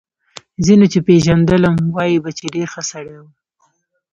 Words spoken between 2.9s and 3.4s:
سړی و